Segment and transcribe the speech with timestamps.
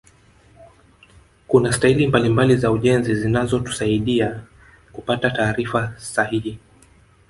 [1.47, 4.43] kuna staili mbalimbali za ujenzi zinazotusaaida
[4.93, 6.59] kupata taarifa sahihi